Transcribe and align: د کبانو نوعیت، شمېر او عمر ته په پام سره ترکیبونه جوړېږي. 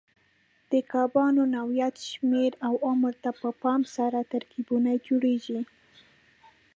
د 0.71 0.73
کبانو 0.91 1.43
نوعیت، 1.55 1.95
شمېر 2.11 2.51
او 2.67 2.73
عمر 2.87 3.13
ته 3.23 3.29
په 3.41 3.49
پام 3.61 3.81
سره 3.95 4.19
ترکیبونه 4.33 4.91
جوړېږي. 5.07 5.59